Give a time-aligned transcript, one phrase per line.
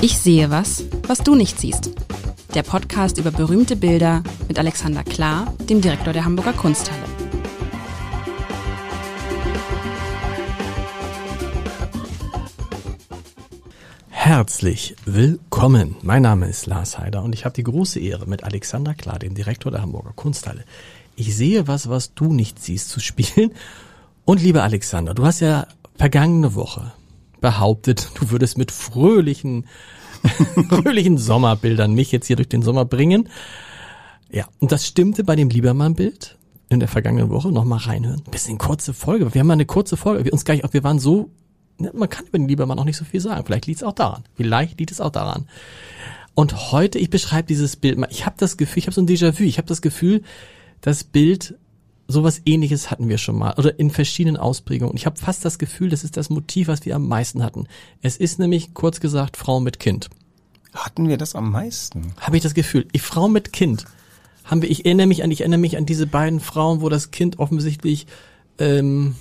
[0.00, 1.90] Ich sehe was, was du nicht siehst.
[2.54, 7.02] Der Podcast über berühmte Bilder mit Alexander Klar, dem Direktor der Hamburger Kunsthalle.
[14.08, 15.96] Herzlich willkommen.
[16.02, 19.34] Mein Name ist Lars Heider und ich habe die große Ehre, mit Alexander Klar, dem
[19.34, 20.64] Direktor der Hamburger Kunsthalle,
[21.16, 23.50] Ich sehe was, was du nicht siehst, zu spielen.
[24.24, 26.92] Und lieber Alexander, du hast ja vergangene Woche
[27.40, 29.66] behauptet, du würdest mit fröhlichen,
[30.68, 33.28] fröhlichen Sommerbildern mich jetzt hier durch den Sommer bringen.
[34.30, 36.36] Ja, und das stimmte bei dem Liebermann-Bild
[36.68, 37.50] in der vergangenen Woche.
[37.50, 38.22] Nochmal reinhören.
[38.24, 39.32] Ein bisschen kurze Folge.
[39.32, 40.24] Wir haben mal eine kurze Folge.
[40.24, 41.30] Wir uns gar nicht, wir waren so,
[41.78, 43.44] man kann über den Liebermann auch nicht so viel sagen.
[43.46, 44.24] Vielleicht liegt es auch daran.
[44.34, 45.48] Vielleicht liegt es auch daran.
[46.34, 48.08] Und heute, ich beschreibe dieses Bild mal.
[48.10, 49.42] Ich habe das Gefühl, ich habe so ein Déjà-vu.
[49.44, 50.22] Ich habe das Gefühl,
[50.80, 51.56] das Bild
[52.08, 54.96] sowas ähnliches hatten wir schon mal oder in verschiedenen Ausprägungen.
[54.96, 57.68] Ich habe fast das Gefühl, das ist das Motiv, was wir am meisten hatten.
[58.02, 60.08] Es ist nämlich kurz gesagt Frau mit Kind.
[60.72, 62.14] Hatten wir das am meisten?
[62.20, 62.88] Habe ich das Gefühl.
[62.92, 63.84] Ich Frau mit Kind.
[64.44, 67.10] Haben wir, ich erinnere mich an, ich erinnere mich an diese beiden Frauen, wo das
[67.10, 68.06] Kind offensichtlich
[68.58, 69.14] ähm,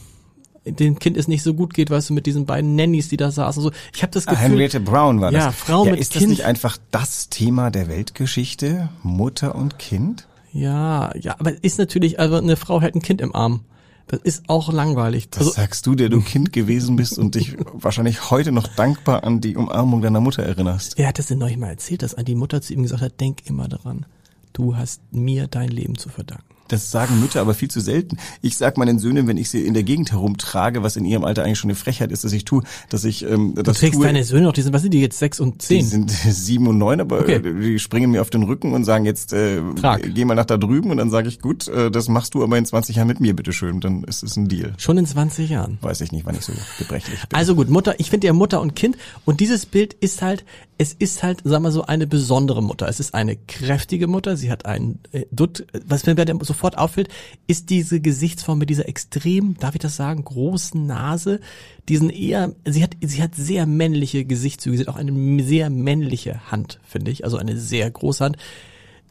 [0.65, 3.31] dem Kind es nicht so gut geht, weißt du, mit diesen beiden Nannies, die da
[3.31, 3.61] saßen.
[3.61, 4.45] So, ich habe das ah, Gefühl.
[4.45, 5.43] Ah, Henriette Brown war das.
[5.43, 6.23] Ja, Frau ja, mit ist Kind.
[6.23, 8.89] Ist das nicht einfach das Thema der Weltgeschichte?
[9.03, 10.27] Mutter und Kind?
[10.57, 13.61] Ja, ja, aber ist natürlich, also eine Frau hält ein Kind im Arm.
[14.07, 15.29] Das ist auch langweilig.
[15.29, 19.23] Das also, sagst du, der du Kind gewesen bist und dich wahrscheinlich heute noch dankbar
[19.23, 20.97] an die Umarmung deiner Mutter erinnerst.
[20.97, 23.45] Er hat das denn neulich mal erzählt, dass die Mutter zu ihm gesagt hat, denk
[23.45, 24.05] immer daran,
[24.53, 26.56] du hast mir dein Leben zu verdanken.
[26.67, 28.17] Das sagen Mütter aber viel zu selten.
[28.41, 31.43] Ich sag meinen Söhnen, wenn ich sie in der Gegend herumtrage, was in ihrem Alter
[31.43, 34.05] eigentlich schon eine Frechheit ist, dass ich tue, dass ich ähm, das Du trägst tue.
[34.05, 35.79] deine Söhne noch, die sind, was sind die jetzt, sechs und zehn?
[35.79, 37.41] Die sind sieben und neun, aber okay.
[37.41, 40.13] die springen mir auf den Rücken und sagen jetzt, äh, Trag.
[40.13, 42.57] geh mal nach da drüben und dann sage ich, gut, äh, das machst du aber
[42.57, 43.79] in 20 Jahren mit mir, bitteschön.
[43.79, 44.73] Dann ist es ein Deal.
[44.77, 45.77] Schon in 20 Jahren?
[45.81, 47.37] Weiß ich nicht, wann ich so gebrechlich bin.
[47.37, 50.45] Also gut, Mutter, ich finde ja Mutter und Kind und dieses Bild ist halt,
[50.77, 52.87] es ist halt, sag mal so, eine besondere Mutter.
[52.87, 56.15] Es ist eine kräftige Mutter, sie hat einen äh, Dutt, was mir
[56.57, 57.09] sofort auffällt,
[57.45, 61.39] ist diese Gesichtsform mit dieser extrem, darf ich das sagen, großen Nase,
[61.87, 66.51] diesen eher, sie hat, sie hat sehr männliche Gesichtszüge, sie hat auch eine sehr männliche
[66.51, 68.37] Hand, finde ich, also eine sehr große Hand.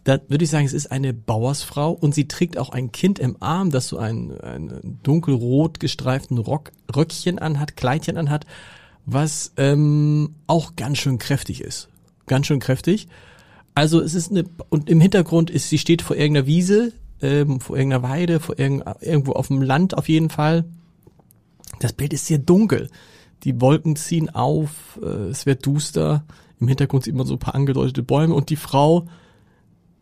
[0.05, 3.37] Da würde ich sagen, es ist eine Bauersfrau und sie trägt auch ein Kind im
[3.41, 8.47] Arm, das so ein, ein dunkelrot gestreiften Rock, Röckchen anhat, Kleidchen anhat,
[9.05, 11.89] was ähm, auch ganz schön kräftig ist.
[12.27, 13.09] Ganz schön kräftig.
[13.75, 16.93] Also es ist eine, und im Hintergrund ist, sie steht vor irgendeiner Wiese,
[17.23, 20.65] ähm, vor irgendeiner Weide, vor irgend, irgendwo auf dem Land auf jeden Fall.
[21.81, 22.91] Das Bild ist sehr dunkel.
[23.45, 26.25] Die Wolken ziehen auf, äh, es wird duster.
[26.59, 29.07] Im Hintergrund sieht man so ein paar angedeutete Bäume und die Frau,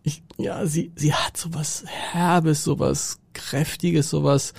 [0.02, 4.52] ich, ja, sie, sie hat sowas Herbes, sowas Kräftiges, sowas.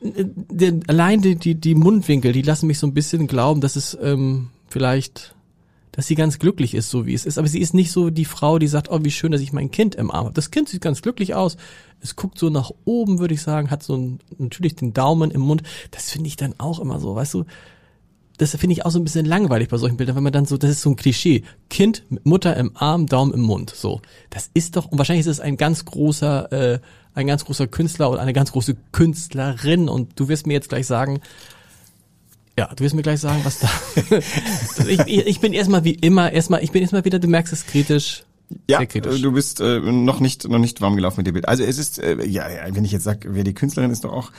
[0.00, 3.76] Äh, den, allein die, die, die Mundwinkel, die lassen mich so ein bisschen glauben, dass
[3.76, 5.34] es ähm, vielleicht
[5.92, 7.38] dass sie ganz glücklich ist, so wie es ist.
[7.38, 9.70] Aber sie ist nicht so die Frau, die sagt, oh, wie schön, dass ich mein
[9.70, 10.34] Kind im Arm habe.
[10.34, 11.56] Das Kind sieht ganz glücklich aus.
[12.00, 15.40] Es guckt so nach oben, würde ich sagen, hat so ein, natürlich den Daumen im
[15.40, 15.62] Mund.
[15.90, 17.44] Das finde ich dann auch immer so, weißt du,
[18.40, 20.56] das finde ich auch so ein bisschen langweilig bei solchen Bildern, wenn man dann so,
[20.56, 21.42] das ist so ein Klischee.
[21.68, 23.70] Kind mit Mutter im Arm, Daumen im Mund.
[23.74, 24.00] So.
[24.30, 26.80] Das ist doch, und wahrscheinlich ist es ein ganz großer, äh,
[27.12, 29.90] ein ganz großer Künstler oder eine ganz große Künstlerin.
[29.90, 31.20] Und du wirst mir jetzt gleich sagen,
[32.58, 33.70] ja, du wirst mir gleich sagen, was da.
[34.86, 38.24] ich, ich bin erstmal wie immer, erstmal, ich bin erstmal wieder, du merkst es kritisch.
[38.68, 41.48] Ja, du bist äh, noch nicht noch nicht warm gelaufen mit dem Bild.
[41.48, 44.32] Also es ist äh, ja, wenn ich jetzt sag, wer die Künstlerin ist, doch auch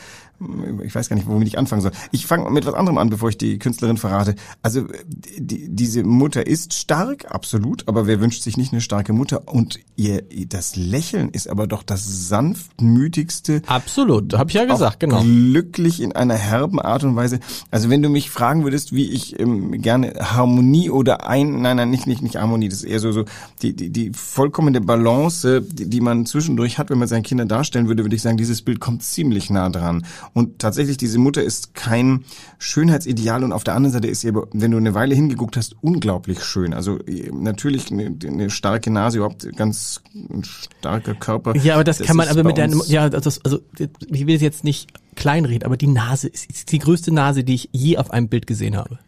[0.83, 1.91] ich weiß gar nicht, womit ich anfangen soll.
[2.11, 4.35] Ich fange mit was anderem an, bevor ich die Künstlerin verrate.
[4.61, 9.47] Also die, diese Mutter ist stark, absolut, aber wer wünscht sich nicht eine starke Mutter?
[9.47, 13.61] Und ihr das Lächeln ist aber doch das sanftmütigste.
[13.67, 15.21] Absolut, habe ich ja gesagt, genau.
[15.21, 17.39] Glücklich in einer herben Art und Weise.
[17.69, 21.91] Also wenn du mich fragen würdest, wie ich ähm, gerne Harmonie oder ein, nein, nein,
[21.91, 23.25] nicht nicht nicht Harmonie, das ist eher so so
[23.61, 27.87] die die, die vollkommene Balance, die, die man zwischendurch hat, wenn man seine Kinder darstellen
[27.87, 30.05] würde, würde ich sagen, dieses Bild kommt ziemlich nah dran.
[30.33, 32.25] Und tatsächlich, diese Mutter ist kein
[32.57, 35.75] Schönheitsideal und auf der anderen Seite ist sie aber, wenn du eine Weile hingeguckt hast,
[35.81, 36.73] unglaublich schön.
[36.73, 36.99] Also
[37.31, 41.55] natürlich eine, eine starke Nase, überhaupt ganz ein starker Körper.
[41.55, 44.63] Ja, aber das, das kann man aber mit deinem, ja, das, also ich will jetzt
[44.63, 48.47] nicht kleinreden, aber die Nase ist die größte Nase, die ich je auf einem Bild
[48.47, 48.99] gesehen habe.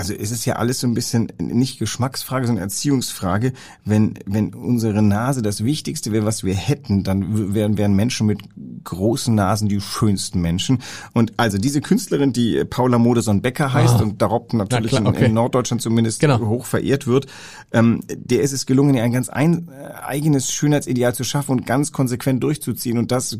[0.00, 3.52] Also es ist ja alles so ein bisschen nicht Geschmacksfrage, sondern Erziehungsfrage.
[3.84, 8.38] Wenn, wenn unsere Nase das Wichtigste wäre, was wir hätten, dann wären, wären Menschen mit
[8.82, 10.78] großen Nasen die schönsten Menschen.
[11.12, 14.04] Und also diese Künstlerin, die Paula Modersohn-Becker heißt oh.
[14.04, 15.26] und darob natürlich klar, okay.
[15.26, 16.38] in, Norddeutschland zumindest genau.
[16.46, 17.26] hoch verehrt wird,
[17.72, 21.92] ähm, der ist es gelungen, ein ganz ein, äh, eigenes Schönheitsideal zu schaffen und ganz
[21.92, 22.96] konsequent durchzuziehen.
[22.96, 23.38] Und das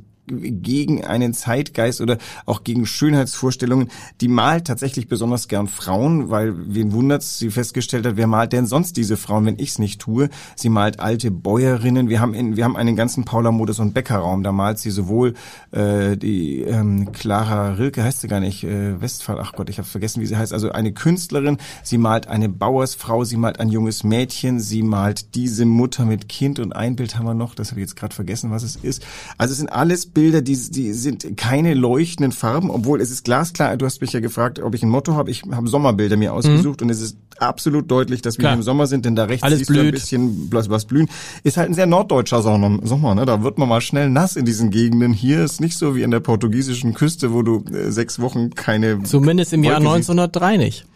[0.62, 3.90] gegen einen Zeitgeist oder auch gegen Schönheitsvorstellungen.
[4.20, 8.66] Die malt tatsächlich besonders gern Frauen, weil wen wundert's, sie festgestellt hat, wer malt denn
[8.66, 10.28] sonst diese Frauen, wenn ich's nicht tue?
[10.56, 12.08] Sie malt alte Bäuerinnen.
[12.08, 14.42] Wir haben in, wir haben einen ganzen Paula Modus und Becker Raum.
[14.42, 15.34] Da malt sie sowohl
[15.72, 19.38] äh, die ähm, Clara Rilke heißt sie gar nicht, äh, Westphal.
[19.40, 20.52] Ach Gott, ich habe vergessen, wie sie heißt.
[20.52, 21.58] Also eine Künstlerin.
[21.82, 23.24] Sie malt eine Bauersfrau.
[23.24, 24.60] Sie malt ein junges Mädchen.
[24.60, 27.54] Sie malt diese Mutter mit Kind und ein Bild haben wir noch.
[27.54, 29.04] Das habe ich jetzt gerade vergessen, was es ist.
[29.38, 33.76] Also es sind alles Bilder, die, die sind keine leuchtenden Farben, obwohl es ist glasklar.
[33.76, 35.30] Du hast mich ja gefragt, ob ich ein Motto habe.
[35.30, 36.86] Ich habe Sommerbilder mir ausgesucht mhm.
[36.86, 38.54] und es ist absolut deutlich, dass wir Klar.
[38.54, 39.82] im Sommer sind, denn da rechts Alles siehst blüht.
[39.82, 41.08] du ein bisschen was, was blühen.
[41.42, 43.24] Ist halt ein sehr norddeutscher Sommer, ne?
[43.24, 45.12] Da wird man mal schnell nass in diesen Gegenden.
[45.12, 49.02] Hier ist nicht so wie in der portugiesischen Küste, wo du äh, sechs Wochen keine.
[49.02, 50.86] Zumindest im Jahr 1903 nicht.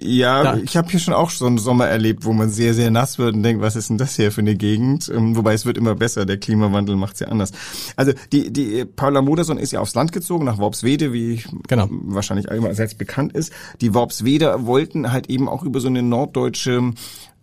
[0.00, 0.56] Ja, da.
[0.56, 3.34] ich habe hier schon auch so einen Sommer erlebt, wo man sehr, sehr nass wird
[3.34, 5.10] und denkt, was ist denn das hier für eine Gegend?
[5.12, 7.52] Ähm, wobei es wird immer besser, der Klimawandel macht's ja anders.
[7.96, 11.88] Also die, die Paula Modersohn ist ja aufs Land gezogen, nach Worpswede, wie genau.
[11.90, 13.52] wahrscheinlich allseits bekannt ist.
[13.80, 16.92] Die Worpsweder wollten halt eben auch über so eine norddeutsche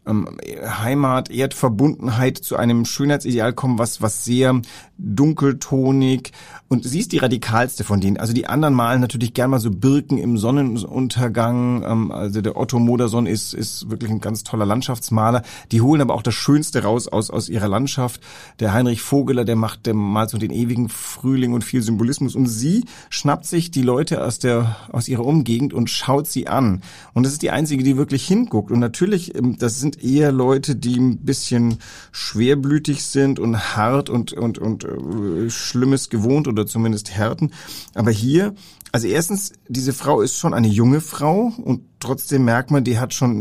[0.06, 0.28] ähm,
[0.66, 4.62] Heimat, Erdverbundenheit zu einem Schönheitsideal kommen, was, was sehr
[4.98, 6.32] dunkeltonig
[6.74, 8.18] und sie ist die radikalste von denen.
[8.18, 11.84] Also die anderen malen natürlich gern mal so Birken im Sonnenuntergang.
[11.84, 15.44] Ähm, also der Otto Moderson ist, ist wirklich ein ganz toller Landschaftsmaler.
[15.72, 18.22] Die holen aber auch das Schönste raus aus, aus ihrer Landschaft.
[18.60, 22.36] Der Heinrich Vogeler, der macht, der malt so den ewigen Frühling und viel Symbolismus.
[22.36, 26.82] Und sie schnappt sich die Leute aus der, aus ihrer Umgegend und schaut sie an.
[27.14, 28.72] Und das ist die einzige, die wirklich hinguckt.
[28.72, 31.80] Und natürlich, ähm, das sind eher Leute, die ein bisschen
[32.12, 37.54] schwerblütig sind und hart und, und, und äh, Schlimmes gewohnt oder zumindest Härten.
[37.94, 38.56] Aber hier,
[38.92, 43.14] also erstens, diese Frau ist schon eine junge Frau und trotzdem merkt man, die hat
[43.14, 43.32] schon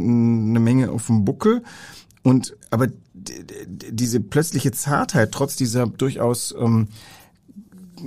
[0.51, 1.63] eine Menge auf dem Buckel.
[2.23, 6.89] Und aber diese plötzliche Zartheit, trotz dieser durchaus ähm,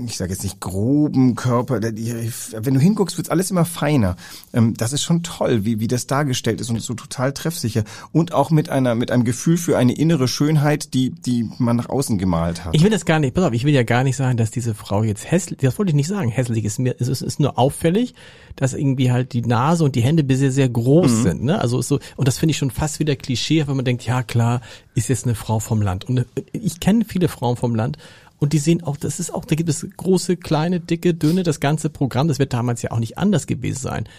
[0.05, 4.15] ich sage jetzt nicht groben Körper, wenn du hinguckst, wird alles immer feiner.
[4.53, 7.83] Ähm, das ist schon toll, wie, wie das dargestellt ist und so total treffsicher.
[8.11, 11.89] Und auch mit einer, mit einem Gefühl für eine innere Schönheit, die, die man nach
[11.89, 12.75] außen gemalt hat.
[12.75, 14.73] Ich will das gar nicht, pass auf, ich will ja gar nicht sagen, dass diese
[14.73, 17.57] Frau jetzt hässlich, das wollte ich nicht sagen, hässlich ist mir, es ist, ist nur
[17.57, 18.13] auffällig,
[18.55, 21.23] dass irgendwie halt die Nase und die Hände sehr, sehr groß mhm.
[21.23, 21.59] sind, ne?
[21.59, 24.61] Also so, und das finde ich schon fast wieder Klischee, wenn man denkt, ja klar,
[24.95, 26.05] ist jetzt eine Frau vom Land.
[26.05, 27.97] Und äh, ich kenne viele Frauen vom Land
[28.39, 31.59] und die sehen auch, das ist auch, da gibt es große, kleine, dicke, dünne, das
[31.59, 32.27] ganze Programm.
[32.27, 34.09] Das wird damals ja auch nicht anders gewesen sein.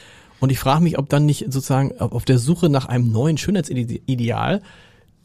[0.41, 4.63] Und ich frage mich, ob dann nicht sozusagen auf der Suche nach einem neuen Schönheitsideal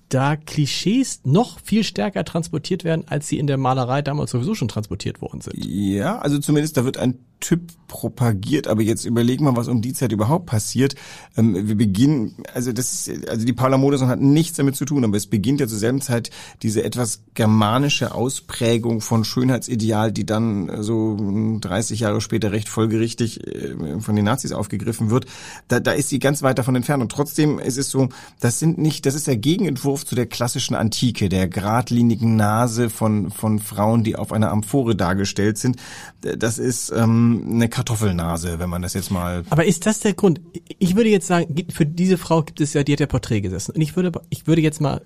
[0.09, 4.67] da Klischees noch viel stärker transportiert werden, als sie in der Malerei damals sowieso schon
[4.67, 5.55] transportiert worden sind.
[5.63, 9.91] Ja, also zumindest da wird ein Typ propagiert, aber jetzt überlegen wir, was um die
[9.91, 10.95] Zeit überhaupt passiert.
[11.35, 15.17] Ähm, wir beginnen, also das also die Paula Modersohn hat nichts damit zu tun, aber
[15.17, 16.29] es beginnt ja zur selben Zeit
[16.61, 21.17] diese etwas germanische Ausprägung von Schönheitsideal, die dann äh, so
[21.59, 25.25] 30 Jahre später recht folgerichtig äh, von den Nazis aufgegriffen wird.
[25.67, 28.07] Da, da ist sie ganz weit davon entfernt und trotzdem ist es so,
[28.39, 33.31] das sind nicht, das ist der Gegenentwurf zu der klassischen Antike, der geradlinigen Nase von
[33.31, 35.75] von Frauen, die auf einer Amphore dargestellt sind.
[36.21, 39.43] Das ist ähm, eine Kartoffelnase, wenn man das jetzt mal.
[39.49, 40.41] Aber ist das der Grund?
[40.79, 43.73] Ich würde jetzt sagen, für diese Frau gibt es ja, die hat ja Porträt gesessen.
[43.75, 45.01] Und ich würde, ich würde jetzt mal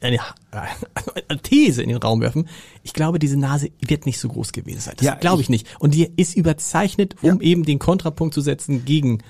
[0.00, 0.18] eine,
[1.28, 2.48] eine These in den Raum werfen.
[2.82, 4.94] Ich glaube, diese Nase wird nicht so groß gewesen sein.
[4.96, 5.66] Das ja, glaube ich, ich, nicht.
[5.78, 7.40] Und die ist überzeichnet, um ja.
[7.40, 9.22] eben den Kontrapunkt zu setzen gegen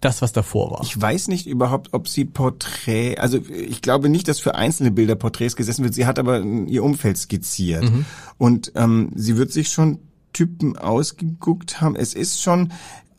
[0.00, 0.82] das, was davor war.
[0.82, 5.14] Ich weiß nicht überhaupt, ob sie Porträt, also ich glaube nicht, dass für einzelne Bilder
[5.14, 5.94] Porträts gesessen wird.
[5.94, 7.84] Sie hat aber ihr Umfeld skizziert.
[7.84, 8.04] Mhm.
[8.36, 10.00] Und ähm, sie wird sich schon
[10.32, 11.96] Typen ausgeguckt haben.
[11.96, 12.72] Es ist schon,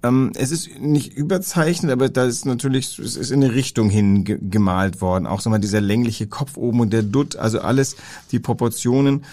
[0.03, 4.24] ähm, es ist nicht überzeichnet, aber da ist natürlich, es ist in eine Richtung hin
[4.24, 5.25] ge gemalt worden.
[5.25, 7.96] Auch so mal dieser längliche Kopf oben und der Dutt, also alles,
[8.32, 9.24] die Proportionen.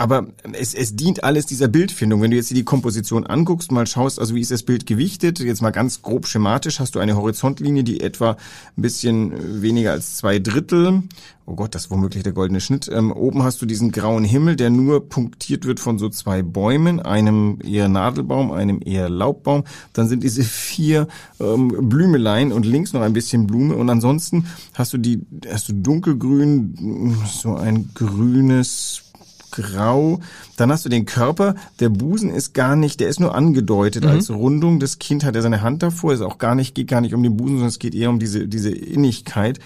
[0.00, 2.22] Aber es, es dient alles dieser Bildfindung.
[2.22, 5.40] Wenn du jetzt hier die Komposition anguckst, mal schaust, also wie ist das Bild gewichtet,
[5.40, 10.16] jetzt mal ganz grob schematisch, hast du eine Horizontlinie, die etwa ein bisschen weniger als
[10.16, 11.02] zwei Drittel,
[11.44, 14.56] oh Gott, das ist womöglich der goldene Schnitt, ähm, oben hast du diesen grauen Himmel,
[14.56, 19.64] der nur punktiert wird von so zwei Bäumen, einem eher Nadelbaum, einem eher Laubbaum.
[19.92, 21.08] Dann sind diese vier
[21.40, 25.74] ähm, Blümelein und links noch ein bisschen Blume und ansonsten hast du die, hast du
[25.74, 29.09] dunkelgrün, so ein grünes
[29.50, 30.20] grau.
[30.56, 31.54] Dann hast du den Körper.
[31.80, 34.10] Der Busen ist gar nicht, der ist nur angedeutet mhm.
[34.10, 34.80] als Rundung.
[34.80, 36.12] Das Kind hat ja seine Hand davor.
[36.12, 38.18] Es auch gar nicht, geht gar nicht um den Busen, sondern es geht eher um
[38.18, 39.58] diese, diese Innigkeit.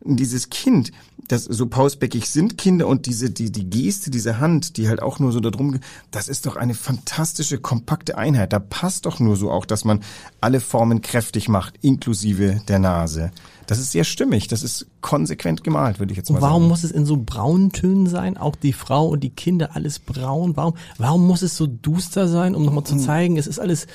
[0.00, 0.92] Und dieses Kind,
[1.30, 5.18] dass so pausbäckig sind Kinder und diese, die, die Geste, diese Hand, die halt auch
[5.18, 5.78] nur so da drum,
[6.10, 8.52] das ist doch eine fantastische, kompakte Einheit.
[8.52, 10.00] Da passt doch nur so auch, dass man
[10.40, 13.30] alle Formen kräftig macht, inklusive der Nase.
[13.66, 16.68] Das ist sehr stimmig, das ist konsequent gemalt, würde ich jetzt mal und warum sagen.
[16.70, 18.36] muss es in so braunen Tönen sein?
[18.36, 20.56] Auch die Frau und die Kinder, alles braun.
[20.56, 23.00] Warum, warum muss es so duster sein, um nochmal zu Hm.
[23.00, 23.86] zeigen, es ist alles,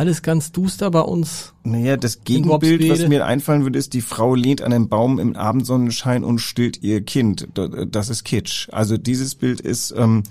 [0.00, 1.52] alles ganz duster bei uns?
[1.62, 5.36] Naja, das Gegenbild, was mir einfallen würde, ist, die Frau lehnt an einem Baum im
[5.36, 7.48] Abendsonnenschein und stillt ihr Kind.
[7.52, 8.70] Das ist Kitsch.
[8.72, 10.22] Also dieses Bild ist ähm,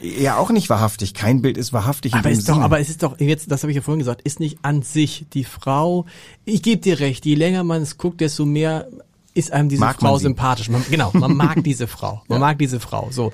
[0.00, 1.14] ja auch nicht wahrhaftig.
[1.14, 3.76] Kein Bild ist wahrhaftig Aber, ist doch, aber es ist doch, jetzt, das habe ich
[3.76, 6.04] ja vorhin gesagt, ist nicht an sich die Frau,
[6.44, 8.88] ich gebe dir recht, je länger man es guckt, desto mehr
[9.32, 10.70] ist einem diese Mag Frau sympathisch.
[10.70, 12.22] Man, genau, man mag diese Frau.
[12.26, 13.10] Man mag diese Frau.
[13.12, 13.32] So.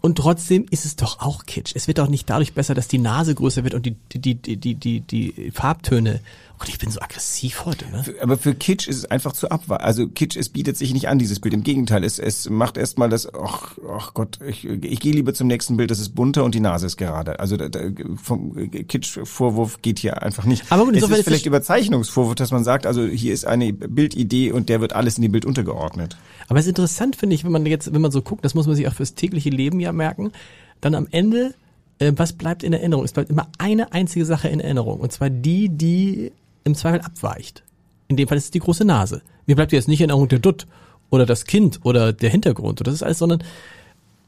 [0.00, 1.72] Und trotzdem ist es doch auch Kitsch.
[1.74, 4.56] Es wird doch nicht dadurch besser, dass die Nase größer wird und die, die, die,
[4.56, 6.20] die, die, die Farbtöne.
[6.58, 8.04] Gott, ich bin so aggressiv heute, ne?
[8.20, 9.84] aber für Kitsch ist es einfach zu abwarten.
[9.84, 11.54] Also Kitsch, es bietet sich nicht an, dieses Bild.
[11.54, 15.46] Im Gegenteil, es, es macht erstmal das, ach, ach Gott, ich, ich gehe lieber zum
[15.46, 17.38] nächsten Bild, das ist bunter und die Nase ist gerade.
[17.38, 17.80] Also da, da,
[18.22, 20.64] vom Kitsch-Vorwurf geht hier einfach nicht.
[20.70, 24.68] Aber gut, es ist vielleicht Überzeichnungsvorwurf, dass man sagt, also hier ist eine Bildidee und
[24.68, 26.16] der wird alles in die Bild untergeordnet.
[26.48, 28.66] Aber es ist interessant, finde ich, wenn man jetzt, wenn man so guckt, das muss
[28.66, 30.32] man sich auch fürs tägliche Leben ja merken,
[30.80, 31.54] dann am Ende,
[31.98, 33.04] äh, was bleibt in Erinnerung?
[33.04, 35.00] Es bleibt immer eine einzige Sache in Erinnerung.
[35.00, 36.32] Und zwar die, die
[36.68, 37.64] im Zweifel abweicht.
[38.06, 39.22] In dem Fall ist es die große Nase.
[39.46, 40.66] Mir bleibt jetzt nicht in Erinnerung der Dutt
[41.10, 43.42] oder das Kind oder der Hintergrund oder das ist alles, sondern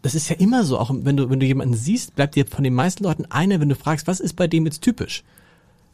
[0.02, 2.64] das ist ja immer so, auch wenn du, wenn du jemanden siehst, bleibt dir von
[2.64, 5.24] den meisten Leuten eine, wenn du fragst, was ist bei dem jetzt typisch?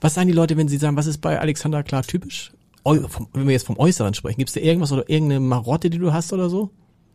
[0.00, 2.52] Was sagen die Leute, wenn sie sagen, was ist bei Alexander Klar typisch?
[2.84, 6.12] Wenn wir jetzt vom Äußeren sprechen, gibt es da irgendwas oder irgendeine Marotte, die du
[6.12, 6.70] hast oder so?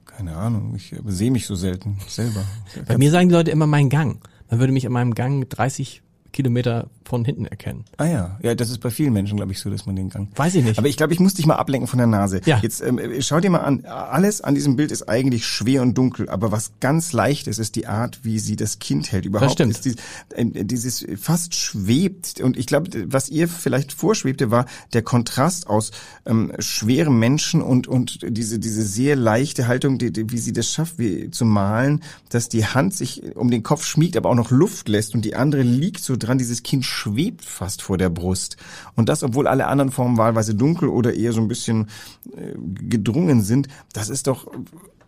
[0.05, 2.43] Keine Ahnung, ich sehe mich so selten selber.
[2.85, 4.21] Bei mir sagen die Leute immer meinen Gang.
[4.50, 7.83] Man würde mich an meinem Gang 30 Kilometer von hinten erkennen.
[7.97, 10.29] Ah ja, ja, das ist bei vielen Menschen, glaube ich, so, dass man den Gang.
[10.38, 10.79] Weiß ich nicht.
[10.79, 12.39] Aber ich glaube, ich muss dich mal ablenken von der Nase.
[12.45, 12.59] Ja.
[12.61, 16.29] Jetzt ähm, schau dir mal an, alles an diesem Bild ist eigentlich schwer und dunkel,
[16.29, 19.25] aber was ganz leicht ist, ist die Art, wie sie das Kind hält.
[19.25, 19.71] Überhaupt stimmt.
[19.71, 19.95] ist dies,
[20.35, 25.91] ähm, dieses fast schwebt und ich glaube, was ihr vielleicht vorschwebte, war der Kontrast aus
[26.25, 30.71] ähm, schwerem Menschen und und diese diese sehr leichte Haltung, die, die, wie sie das
[30.71, 34.51] schafft, wie zu malen, dass die Hand sich um den Kopf schmiegt, aber auch noch
[34.51, 36.37] Luft lässt und die andere liegt so dran.
[36.37, 38.57] Dieses Kind schwebt fast vor der Brust
[38.95, 41.87] und das, obwohl alle anderen Formen wahlweise dunkel oder eher so ein bisschen
[42.35, 42.53] äh,
[42.87, 43.67] gedrungen sind.
[43.93, 44.47] Das ist doch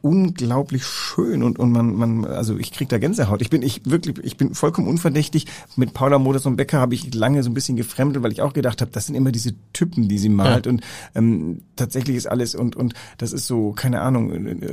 [0.03, 3.41] unglaublich schön und und man man also ich krieg da Gänsehaut.
[3.41, 5.48] Ich bin ich wirklich ich bin vollkommen unverdächtig.
[5.77, 8.51] Mit Paula Moders und Becker habe ich lange so ein bisschen gefremdelt, weil ich auch
[8.51, 10.81] gedacht habe, das sind immer diese Typen, die sie malt und
[11.15, 14.33] ähm, tatsächlich ist alles und und das ist so keine Ahnung.
[14.33, 14.65] Äh,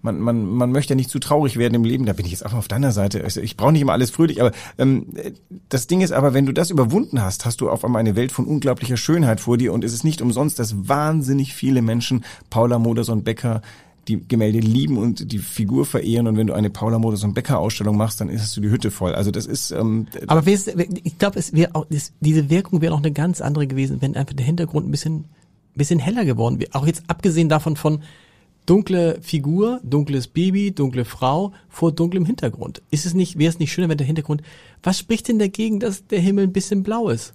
[0.00, 2.44] man, man, man möchte ja nicht zu traurig werden im Leben, da bin ich jetzt
[2.44, 3.24] einfach auf deiner Seite.
[3.24, 5.06] Also ich brauche nicht immer alles fröhlich, aber ähm,
[5.68, 8.30] das Ding ist aber, wenn du das überwunden hast, hast du auf einmal eine Welt
[8.30, 12.78] von unglaublicher Schönheit vor dir und es ist nicht umsonst, dass wahnsinnig viele Menschen Paula
[12.78, 13.60] Modersohn Becker
[14.08, 17.96] die Gemälde lieben und die Figur verehren und wenn du eine Paula Modersohn Becker Ausstellung
[17.96, 19.14] machst, dann ist du die Hütte voll.
[19.14, 22.98] Also das ist ähm, Aber ich glaube, es wäre auch das, diese Wirkung wäre auch
[22.98, 25.26] eine ganz andere gewesen, wenn einfach der Hintergrund ein bisschen
[25.78, 26.74] bisschen heller geworden wäre.
[26.74, 28.02] Auch jetzt abgesehen davon von
[28.66, 32.82] dunkle Figur, dunkles Baby, dunkle Frau vor dunklem Hintergrund.
[32.90, 34.42] Ist es nicht, wäre es nicht schöner, wenn der Hintergrund,
[34.82, 37.32] was spricht denn dagegen, dass der Himmel ein bisschen blau ist?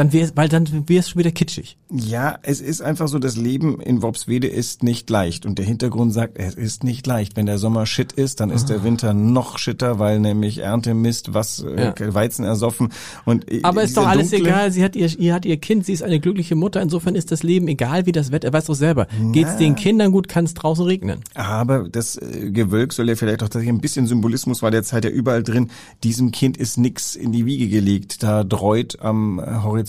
[0.00, 1.76] Dann wäre weil dann wäre es schon wieder kitschig.
[1.90, 5.44] Ja, es ist einfach so, das Leben in Worpswede ist nicht leicht.
[5.44, 7.36] Und der Hintergrund sagt, es ist nicht leicht.
[7.36, 11.34] Wenn der Sommer shit ist, dann ist der Winter noch shitter, weil nämlich Ernte Mist,
[11.34, 12.14] was äh, Ja.
[12.14, 12.88] Weizen ersoffen.
[13.26, 14.72] Und äh, Aber ist doch alles dunkle- egal.
[14.72, 16.80] Sie hat ihr, ihr hat ihr Kind, sie ist eine glückliche Mutter.
[16.80, 18.48] Insofern ist das Leben egal, wie das Wetter.
[18.48, 19.06] Er weiß doch selber.
[19.32, 21.20] Geht's den Kindern gut, kann es draußen regnen.
[21.34, 25.10] Aber das äh, Gewölk soll ja vielleicht auch tatsächlich ein bisschen Symbolismus war derzeit ja
[25.10, 25.70] überall drin.
[26.04, 28.22] Diesem Kind ist nix in die Wiege gelegt.
[28.22, 29.42] Da dreut am äh,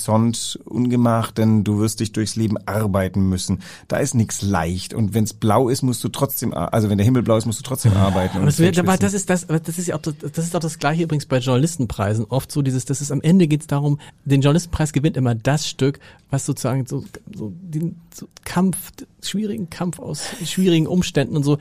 [0.08, 3.62] Horizont Ungemach, denn du wirst dich durchs Leben arbeiten müssen.
[3.88, 4.94] Da ist nix leicht.
[4.94, 7.64] Und wenn's blau ist, musst du trotzdem, also wenn der Himmel blau ist, musst du
[7.64, 8.38] trotzdem arbeiten.
[8.38, 10.56] Aber und das, wird, aber das ist das, das ist ja auch das, das ist
[10.56, 12.26] auch das gleiche übrigens bei Journalistenpreisen.
[12.30, 16.00] Oft so dieses, das ist am Ende geht's darum, den Journalistenpreis gewinnt immer das Stück,
[16.30, 17.04] was sozusagen so,
[17.34, 18.78] so den so Kampf,
[19.22, 21.58] schwierigen Kampf aus schwierigen Umständen und so.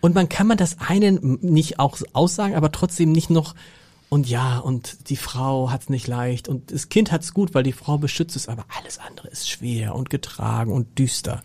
[0.00, 3.54] Und man kann man das einen nicht auch aussagen, aber trotzdem nicht noch
[4.12, 7.72] und ja, und die Frau hat's nicht leicht und das Kind hat's gut, weil die
[7.72, 11.42] Frau beschützt es, aber alles andere ist schwer und getragen und düster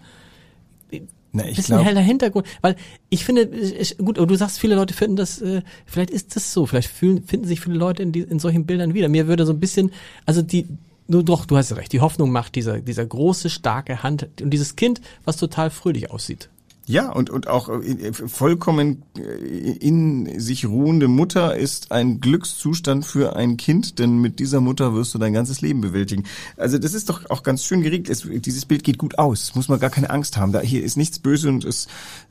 [1.32, 2.76] Na, ich bisschen glaub, heller Hintergrund, weil
[3.08, 6.66] ich finde, ich, gut, du sagst, viele Leute finden das, äh, vielleicht ist das so,
[6.66, 9.08] vielleicht fühlen, finden sich viele Leute in, die, in solchen Bildern wieder.
[9.08, 9.94] Mir würde so ein bisschen,
[10.26, 10.68] also die,
[11.08, 14.76] du, doch, du hast recht, die Hoffnung macht dieser, dieser große, starke Hand und dieses
[14.76, 16.50] Kind, was total fröhlich aussieht.
[16.90, 23.36] Ja, und, und auch äh, vollkommen äh, in sich ruhende Mutter ist ein Glückszustand für
[23.36, 26.24] ein Kind, denn mit dieser Mutter wirst du dein ganzes Leben bewältigen.
[26.56, 28.10] Also das ist doch auch ganz schön geregelt.
[28.10, 30.54] Es, dieses Bild geht gut aus, muss man gar keine Angst haben.
[30.54, 31.90] Da hier ist nichts böse und es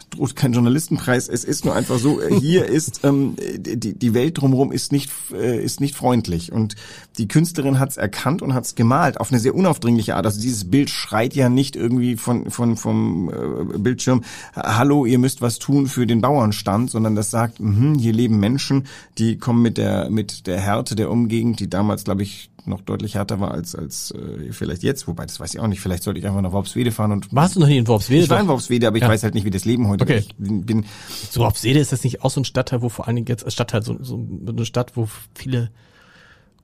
[0.09, 1.29] droht kein Journalistenpreis.
[1.29, 5.11] Es ist nur einfach so, äh, hier ist ähm, die, die Welt drumherum ist nicht,
[5.35, 6.51] äh, ist nicht freundlich.
[6.51, 6.77] Und
[7.19, 10.25] die Künstlerin hat es erkannt und hat es gemalt auf eine sehr unaufdringliche Art.
[10.25, 14.23] Also dieses Bild schreit ja nicht irgendwie von, von vom äh, Bildschirm
[14.55, 18.87] hallo, ihr müsst was tun für den Bauernstand, sondern das sagt, mh, hier leben Menschen,
[19.19, 23.15] die kommen mit der mit der Härte der Umgegend, die damals, glaube ich, noch deutlich
[23.15, 25.81] härter war als als äh, vielleicht jetzt, wobei das weiß ich auch nicht.
[25.81, 28.25] Vielleicht sollte ich einfach nach Worpswede fahren und warst du noch nie in Worpswede?
[28.25, 29.09] Ich war in Worpswede, aber ich ja.
[29.09, 30.19] weiß halt nicht, wie das Leben heute okay.
[30.19, 30.31] ist.
[30.31, 30.85] Ich bin, bin
[31.31, 33.83] so Worpswede ist das nicht auch so ein Stadtteil, wo vor allen Dingen jetzt Stadtteil
[33.83, 35.71] so, so eine Stadt, wo viele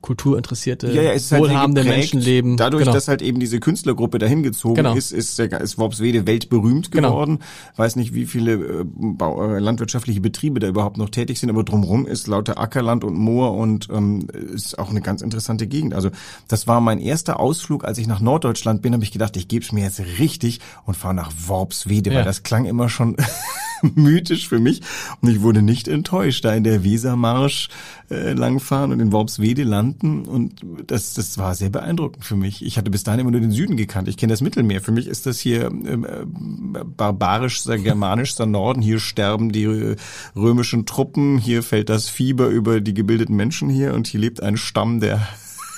[0.03, 2.57] kulturinteressierte, ja, ja, es ist halt wohlhabende geprägt, Menschen leben.
[2.57, 2.93] Dadurch, genau.
[2.93, 4.95] dass halt eben diese Künstlergruppe dahin gezogen genau.
[4.95, 7.11] ist, ist, ist Worpswede weltberühmt genau.
[7.11, 7.37] geworden.
[7.37, 7.77] Genau.
[7.77, 12.05] Weiß nicht, wie viele äh, äh, landwirtschaftliche Betriebe da überhaupt noch tätig sind, aber drumherum
[12.05, 15.93] ist lauter Ackerland und Moor und ähm, ist auch eine ganz interessante Gegend.
[15.93, 16.09] Also
[16.49, 19.63] das war mein erster Ausflug, als ich nach Norddeutschland bin, habe ich gedacht, ich gebe
[19.63, 22.17] es mir jetzt richtig und fahre nach Worpswede, ja.
[22.17, 23.15] weil das klang immer schon
[23.95, 24.81] mythisch für mich.
[25.21, 27.69] Und ich wurde nicht enttäuscht, da in der Wesermarsch
[28.09, 30.25] äh, langfahren und in Worpswede landen.
[30.25, 32.65] Und das, das war sehr beeindruckend für mich.
[32.65, 34.07] Ich hatte bis dahin immer nur den Süden gekannt.
[34.07, 34.81] Ich kenne das Mittelmeer.
[34.81, 38.81] Für mich ist das hier ähm, äh, barbarischster, germanischster Norden.
[38.81, 39.95] Hier sterben die äh,
[40.35, 41.37] römischen Truppen.
[41.37, 43.93] Hier fällt das Fieber über die gebildeten Menschen hier.
[43.93, 45.27] Und hier lebt ein Stamm, der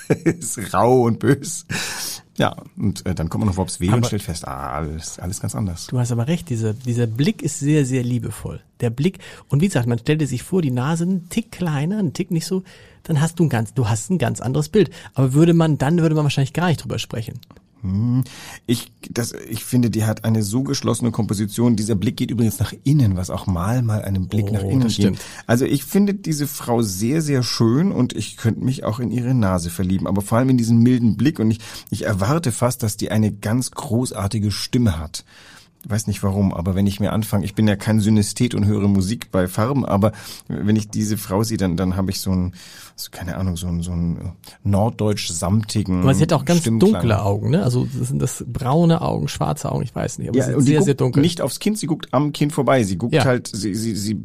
[0.24, 1.66] ist rau und bös.
[2.36, 5.54] Ja, und äh, dann kommt man auf Worpswede und stellt fest, ah, alles, alles ganz
[5.54, 5.86] anders.
[5.86, 8.60] Du hast aber recht, dieser, dieser Blick ist sehr, sehr liebevoll.
[8.80, 12.12] Der Blick, und wie gesagt, man stellte sich vor, die Nase ein Tick kleiner, ein
[12.12, 12.62] Tick nicht so,
[13.04, 14.90] dann hast du ein ganz, du hast ein ganz anderes Bild.
[15.14, 17.40] Aber würde man, dann würde man wahrscheinlich gar nicht drüber sprechen.
[17.86, 18.24] Hm.
[18.66, 21.76] Ich, das, ich finde, die hat eine so geschlossene Komposition.
[21.76, 24.88] Dieser Blick geht übrigens nach innen, was auch mal mal einen Blick oh, nach innen
[24.88, 25.18] geht.
[25.46, 29.34] Also ich finde diese Frau sehr, sehr schön und ich könnte mich auch in ihre
[29.34, 30.06] Nase verlieben.
[30.06, 33.32] Aber vor allem in diesen milden Blick und ich, ich erwarte fast, dass die eine
[33.32, 35.24] ganz großartige Stimme hat
[35.88, 38.88] weiß nicht warum, aber wenn ich mir anfange, ich bin ja kein Synästhet und höre
[38.88, 40.12] Musik bei Farben, aber
[40.48, 42.54] wenn ich diese Frau sehe, dann, dann habe ich so ein,
[42.96, 44.32] so, keine Ahnung, so ein, so ein
[44.64, 46.02] norddeutsch-samtigen.
[46.02, 47.62] Aber sie hat auch ganz dunkle Augen, ne?
[47.62, 50.62] Also das sind das braune Augen, schwarze Augen, ich weiß nicht, aber ja, sie und
[50.62, 51.22] sehr, sehr dunkel.
[51.22, 52.82] Nicht aufs Kind, sie guckt am Kind vorbei.
[52.82, 53.24] Sie guckt ja.
[53.24, 54.18] halt, sie, sie, sie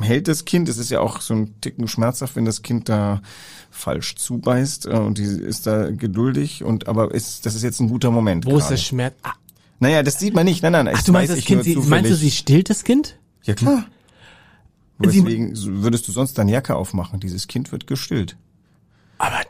[0.00, 0.68] hält das Kind.
[0.68, 3.22] Es ist ja auch so ein Ticken schmerzhaft, wenn das Kind da
[3.70, 7.88] falsch zubeißt äh, und die ist da geduldig und aber ist das ist jetzt ein
[7.88, 8.44] guter Moment.
[8.44, 8.62] Wo gerade.
[8.62, 9.14] ist der Schmerz?
[9.22, 9.34] Ah,
[9.80, 10.62] naja, das sieht man nicht.
[10.62, 13.18] Nein, nein, Ach, du meinst das Kind, sie, meinst du, sie stillt das Kind?
[13.44, 13.86] Ja, klar.
[14.98, 17.20] Deswegen würdest du sonst deine Jacke aufmachen.
[17.20, 18.36] Dieses Kind wird gestillt.
[19.18, 19.40] Aber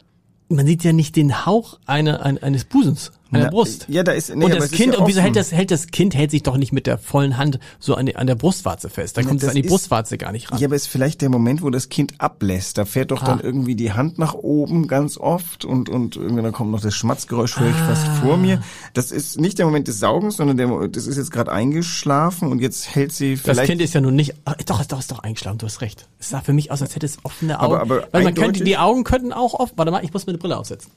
[0.50, 3.86] man sieht ja nicht den Hauch einer, eines Busens an der Brust.
[3.88, 6.14] Ja, da ist nee, und das Kind ja und wieso hält das hält das Kind
[6.14, 9.16] hält sich doch nicht mit der vollen Hand so an, die, an der Brustwarze fest.
[9.16, 10.58] Da kommt es an die ist, Brustwarze gar nicht ran.
[10.58, 12.78] Ja, aber ist vielleicht der Moment, wo das Kind ablässt.
[12.78, 13.26] Da fährt doch ah.
[13.26, 17.58] dann irgendwie die Hand nach oben ganz oft und und irgendwann kommt noch das Schmatzgeräusch
[17.58, 17.86] höre ich ah.
[17.88, 18.62] fast vor mir.
[18.94, 22.60] Das ist nicht der Moment des Saugens, sondern der das ist jetzt gerade eingeschlafen und
[22.60, 25.20] jetzt hält sie vielleicht Das Kind ist ja nun nicht ach, doch doch ist doch
[25.20, 26.08] eingeschlafen, du hast recht.
[26.18, 27.74] Es sah für mich aus, als hätte es offene Augen.
[27.74, 29.74] Aber, aber Weil man könnte die Augen könnten auch offen.
[29.76, 30.90] Warte mal, ich muss mir eine Brille aufsetzen.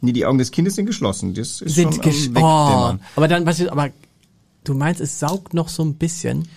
[0.00, 1.34] Nee, die Augen des Kindes sind geschlossen.
[1.34, 3.90] Das ist sind schon am oh, Aber dann, was aber
[4.64, 6.48] du meinst, es saugt noch so ein bisschen.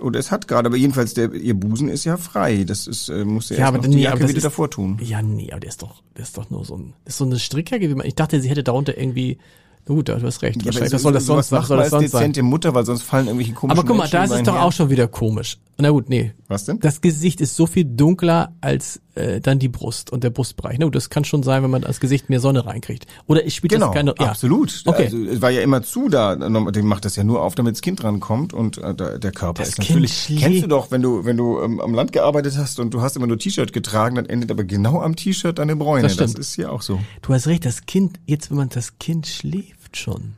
[0.00, 2.64] Oder es hat gerade, aber jedenfalls der ihr Busen ist ja frei.
[2.64, 4.98] Das ist äh, muss ja, ja aber, die nee, Jacke wieder ist, davor tun.
[5.02, 7.38] Ja, nee, aber der ist doch, der ist doch nur so ein, ist so eine
[7.38, 7.88] Strickjacke.
[7.88, 9.38] Wie man, ich dachte, sie hätte darunter irgendwie
[9.86, 10.56] Gut, du hast recht.
[10.62, 12.46] Ja, wahrscheinlich, was soll das sonst, was soll das sonst dezente sein?
[12.48, 14.90] Mutter, weil sonst fallen irgendwelche komischen Aber guck mal, da ist es doch auch schon
[14.90, 15.58] wieder komisch.
[15.78, 16.32] Na gut, nee.
[16.48, 16.80] Was denn?
[16.80, 20.78] Das Gesicht ist so viel dunkler als äh, dann die Brust und der Brustbereich.
[20.78, 23.06] Na gut, das kann schon sein, wenn man das Gesicht mehr Sonne reinkriegt.
[23.26, 24.26] Oder spielt genau, das keine ja.
[24.26, 24.82] absolut.
[24.86, 25.04] Okay.
[25.04, 26.34] Also, es war ja immer zu da.
[26.34, 29.70] Den macht das ja nur auf, damit das Kind rankommt und äh, der Körper das
[29.70, 30.16] ist kind natürlich.
[30.16, 30.42] Schlägt.
[30.42, 33.16] Kennst du doch, wenn du wenn du ähm, am Land gearbeitet hast und du hast
[33.16, 36.02] immer nur T-Shirt getragen, dann endet aber genau am T-Shirt deine Bräune.
[36.02, 36.38] Das, stimmt.
[36.38, 36.98] das ist hier auch so.
[37.22, 37.66] Du hast recht.
[37.66, 40.34] Das Kind jetzt, wenn man das Kind schläft schon.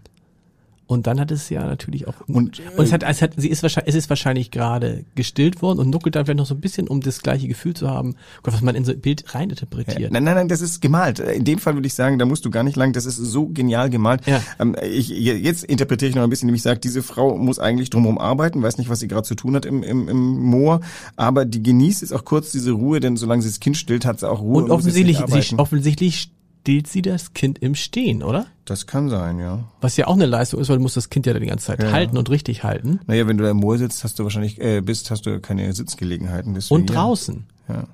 [0.88, 3.62] Und dann hat es ja natürlich auch und, und es hat, es hat sie ist
[3.62, 6.88] wahrscheinlich es ist wahrscheinlich gerade gestillt worden und nuckelt dann vielleicht noch so ein bisschen,
[6.88, 10.00] um das gleiche Gefühl zu haben, was man in so ein Bild reininterpretiert.
[10.00, 11.18] Ja, nein, nein, nein, das ist gemalt.
[11.18, 13.48] In dem Fall würde ich sagen, da musst du gar nicht lang, das ist so
[13.48, 14.26] genial gemalt.
[14.26, 14.42] Ja.
[14.58, 18.16] Ähm, ich, jetzt interpretiere ich noch ein bisschen, nämlich sagt, diese Frau muss eigentlich drumherum
[18.16, 20.80] arbeiten, weiß nicht, was sie gerade zu tun hat im, im, im Moor,
[21.16, 24.20] aber die genießt jetzt auch kurz diese Ruhe, denn solange sie das Kind stillt, hat
[24.20, 24.62] sie auch Ruhe.
[24.62, 28.46] Und offensichtlich, sie, offensichtlich stillt sie das Kind im Stehen, oder?
[28.64, 29.64] Das kann sein, ja.
[29.80, 31.82] Was ja auch eine Leistung ist, weil du musst das Kind ja die ganze Zeit
[31.82, 31.92] ja.
[31.92, 33.00] halten und richtig halten.
[33.06, 35.72] Naja, wenn du da im Moor sitzt, hast du wahrscheinlich, äh, bist, hast du keine
[35.72, 36.54] Sitzgelegenheiten.
[36.54, 37.46] Deswegen, und draußen.
[37.68, 37.84] Ja.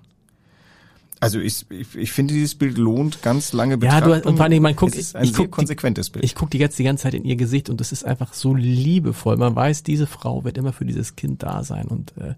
[1.21, 4.63] Also ich, ich, ich finde, dieses Bild lohnt ganz lange Ja, du und vor allem,
[4.63, 6.25] man guckt, es ist ein ich sehr guck konsequentes Bild.
[6.25, 8.55] Ich gucke die jetzt die ganze Zeit in ihr Gesicht und es ist einfach so
[8.55, 9.37] liebevoll.
[9.37, 12.35] Man weiß, diese Frau wird immer für dieses Kind da sein und äh,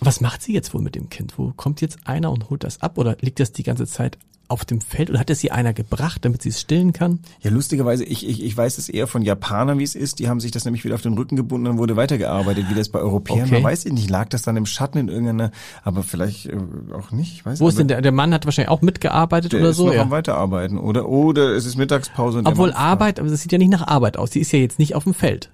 [0.00, 1.38] was macht sie jetzt wohl mit dem Kind?
[1.38, 4.64] Wo kommt jetzt einer und holt das ab oder liegt das die ganze Zeit auf
[4.64, 7.20] dem Feld oder hat es sie einer gebracht, damit sie es stillen kann?
[7.42, 10.18] Ja, lustigerweise, ich, ich, ich weiß es eher von Japanern, wie es ist.
[10.18, 12.88] Die haben sich das nämlich wieder auf den Rücken gebunden und wurde weitergearbeitet, wie das
[12.88, 13.56] bei Europäern Okay.
[13.56, 13.62] war.
[13.70, 15.50] Weiß ich nicht, lag das dann im Schatten in irgendeiner,
[15.84, 16.56] aber vielleicht äh,
[16.98, 17.32] auch nicht.
[17.34, 19.76] Ich weiß Wo ist denn der, der Mann hat wahrscheinlich auch mitgearbeitet der oder ist
[19.76, 19.86] so?
[19.86, 20.02] noch Ja.
[20.02, 21.08] am Weiterarbeiten, oder?
[21.08, 24.30] Oder es ist Mittagspause und Obwohl Arbeit, aber das sieht ja nicht nach Arbeit aus.
[24.30, 25.50] Die ist ja jetzt nicht auf dem Feld.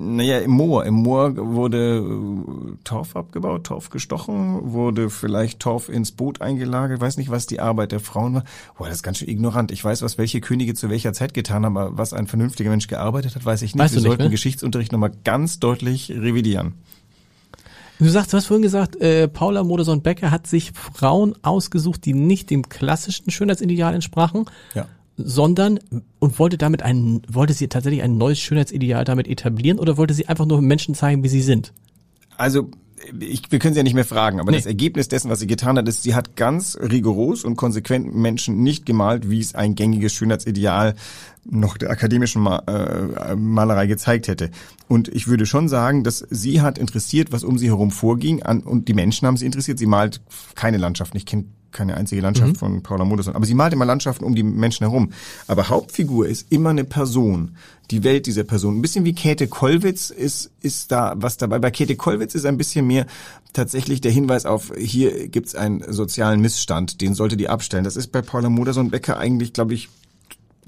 [0.00, 0.86] Naja, im Moor.
[0.86, 7.00] Im Moor wurde äh, Torf abgebaut, Torf gestochen, wurde vielleicht Torf ins Boot eingelagert.
[7.00, 8.44] Weiß nicht, was die Arbeit der Frauen war.
[8.76, 9.72] Boah, das ist ganz schön ignorant.
[9.72, 12.86] Ich weiß, was welche Könige zu welcher Zeit getan haben, aber was ein vernünftiger Mensch
[12.86, 13.82] gearbeitet hat, weiß ich nicht.
[13.82, 14.30] Weißt Wir nicht, sollten ne?
[14.30, 16.74] Geschichtsunterricht nochmal ganz deutlich revidieren.
[17.98, 22.50] Du sagst, du hast vorhin gesagt, äh, Paula Modersohn-Becker hat sich Frauen ausgesucht, die nicht
[22.50, 24.86] dem klassischen Schönheitsideal entsprachen, Ja.
[25.18, 25.78] Sondern
[26.20, 30.28] und wollte damit ein, wollte sie tatsächlich ein neues Schönheitsideal damit etablieren oder wollte sie
[30.28, 31.72] einfach nur Menschen zeigen, wie sie sind?
[32.36, 32.70] Also
[33.20, 34.58] ich, wir können sie ja nicht mehr fragen, aber Nee.
[34.58, 38.62] das Ergebnis dessen, was sie getan hat, ist, sie hat ganz rigoros und konsequent Menschen
[38.62, 40.94] nicht gemalt, wie es ein gängiges Schönheitsideal
[41.44, 44.50] noch der akademischen Ma äh, Malerei gezeigt hätte.
[44.88, 48.60] Und ich würde schon sagen, dass sie hat interessiert, was um sie herum vorging, an,
[48.60, 49.78] und die Menschen haben sie interessiert.
[49.78, 50.20] Sie malt
[50.54, 51.16] keine Landschaften.
[51.16, 53.36] Ich kenne keine einzige Landschaft von Paula Modersohn.
[53.36, 55.10] Aber sie malt immer Landschaften um die Menschen herum.
[55.46, 57.56] Aber Hauptfigur ist immer eine Person.
[57.90, 58.76] Die Welt dieser Person.
[58.78, 61.58] Ein bisschen wie Käthe Kollwitz ist, ist da was dabei.
[61.58, 63.06] Bei Käthe Kollwitz ist ein bisschen mehr
[63.52, 67.84] tatsächlich der Hinweis auf, hier gibt's einen sozialen Missstand, den sollte die abstellen.
[67.84, 69.88] Das ist bei Paula Modersohn-Becker eigentlich, glaube ich,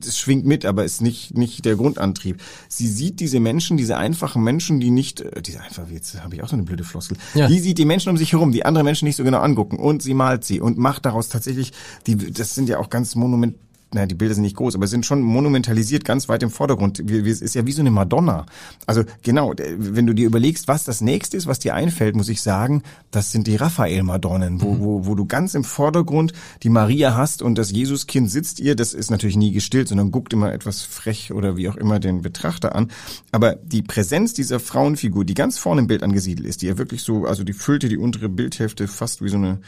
[0.06, 2.42] das schwingt mit, aber ist nicht nicht der Grundantrieb.
[2.68, 6.42] Sie sieht diese Menschen, diese einfachen Menschen, die nicht, äh, diese einfach jetzt habe ich
[6.42, 7.16] auch so eine blöde Floskel.
[7.34, 7.46] Ja.
[7.48, 10.02] Die sieht die Menschen um sich herum, die andere Menschen nicht so genau angucken und
[10.02, 11.72] sie malt sie und macht daraus tatsächlich
[12.06, 13.56] die das sind ja auch ganz monument
[13.92, 17.00] naja, die Bilder sind nicht groß, aber sind schon monumentalisiert, ganz weit im Vordergrund.
[17.00, 18.46] Es ist ja wie so eine Madonna.
[18.86, 22.40] Also genau, wenn du dir überlegst, was das nächste ist, was dir einfällt, muss ich
[22.40, 27.42] sagen, das sind die Raphael-Madonnen, wo, wo, wo du ganz im Vordergrund die Maria hast
[27.42, 28.76] und das Jesuskind sitzt ihr.
[28.76, 32.22] Das ist natürlich nie gestillt, sondern guckt immer etwas frech oder wie auch immer den
[32.22, 32.92] Betrachter an.
[33.32, 37.02] Aber die Präsenz dieser Frauenfigur, die ganz vorne im Bild angesiedelt ist, die ja wirklich
[37.02, 39.58] so, also die füllte die untere Bildhälfte fast wie so eine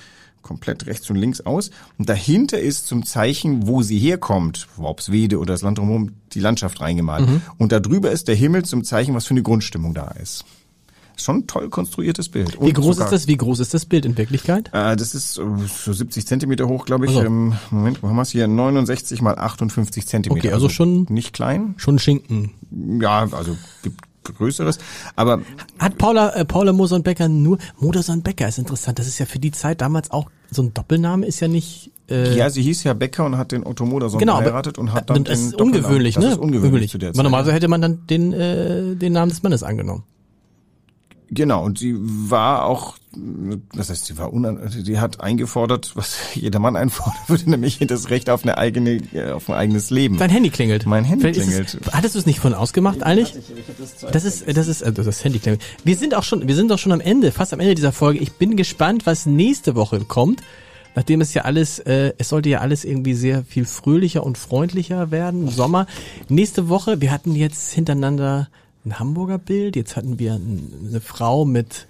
[0.42, 1.70] komplett rechts und links aus.
[1.98, 6.80] Und dahinter ist zum Zeichen, wo sie herkommt, Worpswede oder das Land drumherum, die Landschaft
[6.80, 7.28] reingemalt.
[7.28, 7.42] Mhm.
[7.58, 10.44] Und darüber ist der Himmel zum Zeichen, was für eine Grundstimmung da ist.
[11.16, 12.58] Schon ein toll konstruiertes Bild.
[12.60, 13.28] Wie groß ist das?
[13.28, 14.70] Wie groß ist das Bild in Wirklichkeit?
[14.72, 17.10] Äh, das ist äh, so 70 Zentimeter hoch, glaube ich.
[17.14, 17.26] Also.
[17.26, 18.48] Ähm, Moment, wo haben wir es hier?
[18.48, 20.46] 69 mal 58 Zentimeter.
[20.46, 21.74] Okay, also schon- nicht klein.
[21.76, 22.52] Schon Schinken.
[23.00, 24.78] Ja, also gibt Größeres.
[25.16, 25.42] Aber
[25.78, 28.98] Hat Paula, äh, Paula Modersohn-Becker nur, Modersohn-Becker ist interessant.
[28.98, 32.36] Das ist ja für die Zeit damals auch, so ein Doppelname ist ja nicht, äh,
[32.36, 35.24] ja, sie hieß ja Becker und hat den Otto Modersohn genau, geheiratet und hat dann
[35.24, 35.84] das den ist Doppelnamen.
[35.84, 36.30] ungewöhnlich, das ne?
[36.32, 37.22] ist ungewöhnlich zu der Zeit.
[37.22, 40.04] Normalerweise hätte man dann den, äh, den Namen des Mannes angenommen.
[41.34, 42.96] Genau, und sie war auch,
[43.74, 48.10] das heißt, sie war unan, sie hat eingefordert, was jeder Mann einfordern würde, nämlich das
[48.10, 50.18] Recht auf eine eigene, äh, auf ein eigenes Leben.
[50.18, 50.84] Dein Handy klingelt.
[50.84, 51.78] Mein Handy Vielleicht klingelt.
[51.80, 53.34] Es, hattest du es nicht von ausgemacht eigentlich?
[54.12, 55.62] Das ist, das ist, also das Handy klingelt.
[55.84, 58.18] Wir sind auch schon, wir sind doch schon am Ende, fast am Ende dieser Folge.
[58.18, 60.42] Ich bin gespannt, was nächste Woche kommt.
[60.94, 65.10] Nachdem es ja alles, äh, es sollte ja alles irgendwie sehr viel fröhlicher und freundlicher
[65.10, 65.86] werden im Sommer.
[66.28, 68.48] Nächste Woche, wir hatten jetzt hintereinander
[68.84, 71.86] ein Hamburger Bild, jetzt hatten wir eine Frau mit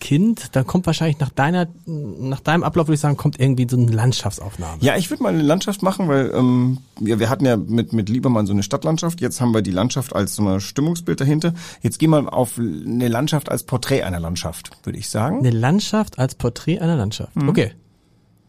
[0.00, 3.76] Kind, dann kommt wahrscheinlich nach deiner, nach deinem Ablauf würde ich sagen, kommt irgendwie so
[3.76, 4.82] eine Landschaftsaufnahme.
[4.82, 8.08] Ja, ich würde mal eine Landschaft machen, weil ähm, ja, wir hatten ja mit, mit
[8.08, 9.20] Liebermann so eine Stadtlandschaft.
[9.20, 11.52] Jetzt haben wir die Landschaft als so ein Stimmungsbild dahinter.
[11.82, 15.40] Jetzt gehen wir auf eine Landschaft als Porträt einer Landschaft, würde ich sagen.
[15.40, 17.32] Eine Landschaft als Porträt einer Landschaft.
[17.36, 17.72] Okay.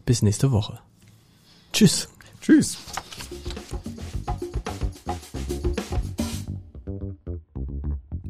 [0.06, 0.80] Bis nächste Woche.
[1.72, 2.08] Tschüss.
[2.40, 2.78] Tschüss.